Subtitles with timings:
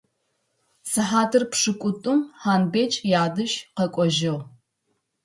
[0.89, 4.33] Сыхьатыр пшӏыкӏутӏум Хъанбэч ядэжь къэкӏожьы.